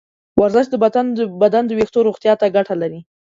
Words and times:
ورزش 0.39 0.65
د 0.71 0.75
بدن 1.45 1.63
د 1.67 1.71
ویښتو 1.77 2.05
روغتیا 2.07 2.33
ته 2.41 2.45
ګټه 2.55 2.75
لري. 2.81 2.99